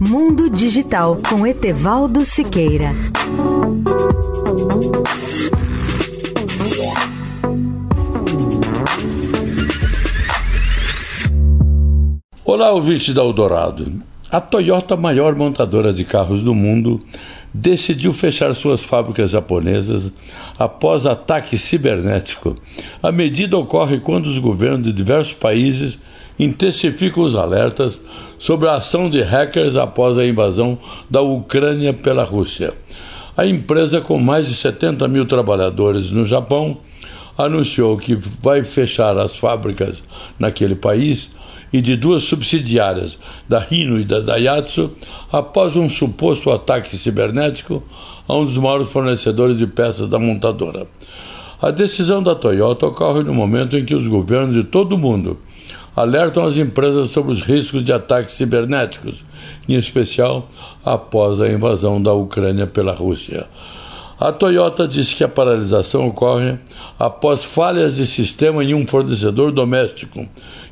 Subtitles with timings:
[0.00, 2.90] Mundo Digital com Etevaldo Siqueira.
[12.44, 14.00] Olá, ouvintes da Eldorado.
[14.30, 17.00] A Toyota, maior montadora de carros do mundo,
[17.52, 20.12] decidiu fechar suas fábricas japonesas
[20.56, 22.56] após ataque cibernético.
[23.02, 25.98] A medida ocorre quando os governos de diversos países
[26.38, 28.00] intensificam os alertas
[28.38, 30.78] sobre a ação de hackers após a invasão
[31.10, 32.72] da Ucrânia pela Rússia.
[33.36, 36.78] A empresa, com mais de 70 mil trabalhadores no Japão,
[37.36, 40.02] anunciou que vai fechar as fábricas
[40.38, 41.30] naquele país
[41.72, 44.90] e de duas subsidiárias, da Rino e da Daihatsu,
[45.30, 47.82] após um suposto ataque cibernético
[48.26, 50.86] a um dos maiores fornecedores de peças da montadora.
[51.60, 55.38] A decisão da Toyota ocorre no momento em que os governos de todo o mundo
[55.98, 59.24] alertam as empresas sobre os riscos de ataques cibernéticos,
[59.68, 60.48] em especial
[60.84, 63.46] após a invasão da Ucrânia pela Rússia.
[64.20, 66.56] A Toyota disse que a paralisação ocorre
[66.98, 70.24] após falhas de sistema em um fornecedor doméstico,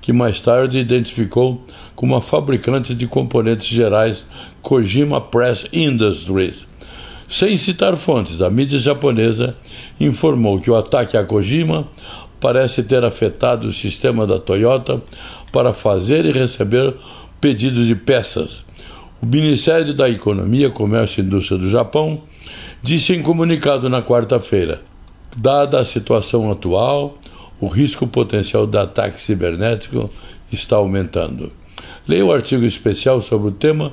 [0.00, 4.26] que mais tarde identificou como a fabricante de componentes gerais
[4.60, 6.66] Kojima Press Industries.
[7.36, 9.56] Sem citar fontes, a mídia japonesa
[9.98, 11.84] informou que o ataque a Kojima
[12.40, 15.02] parece ter afetado o sistema da Toyota
[15.50, 16.94] para fazer e receber
[17.40, 18.64] pedidos de peças.
[19.20, 22.22] O Ministério da Economia, Comércio e Indústria do Japão
[22.80, 24.80] disse em comunicado na quarta-feira:
[25.36, 27.18] dada a situação atual,
[27.60, 30.08] o risco potencial de ataque cibernético
[30.52, 31.50] está aumentando.
[32.06, 33.92] Leia o artigo especial sobre o tema